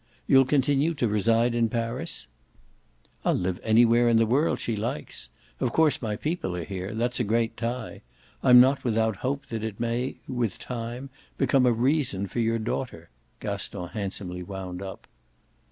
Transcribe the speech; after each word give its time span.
"You'll 0.25 0.45
continue 0.45 0.95
to 0.95 1.07
reside 1.07 1.53
in 1.53 1.69
Paris?" 1.69 2.25
"I'll 3.23 3.35
live 3.35 3.59
anywhere 3.61 4.09
in 4.09 4.17
the 4.17 4.25
world 4.25 4.59
she 4.59 4.75
likes. 4.75 5.29
Of 5.59 5.71
course 5.73 6.01
my 6.01 6.15
people 6.15 6.55
are 6.57 6.63
here 6.63 6.95
that's 6.95 7.19
a 7.19 7.23
great 7.23 7.55
tie. 7.55 8.01
I'm 8.41 8.59
not 8.59 8.83
without 8.83 9.17
hope 9.17 9.45
that 9.49 9.63
it 9.63 9.79
may 9.79 10.15
with 10.27 10.57
time 10.57 11.11
become 11.37 11.67
a 11.67 11.71
reason 11.71 12.25
for 12.25 12.39
your 12.39 12.57
daughter," 12.57 13.11
Gaston 13.39 13.89
handsomely 13.89 14.41
wound 14.41 14.81
up. 14.81 15.05